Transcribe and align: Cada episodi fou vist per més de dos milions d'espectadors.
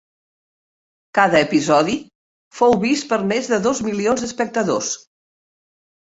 Cada 1.17 1.41
episodi 1.45 1.97
fou 2.61 2.73
vist 2.85 3.07
per 3.13 3.21
més 3.33 3.51
de 3.53 3.61
dos 3.67 3.83
milions 3.91 4.27
d'espectadors. 4.27 4.91